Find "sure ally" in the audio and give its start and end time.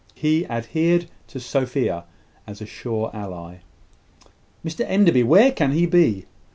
2.65-3.57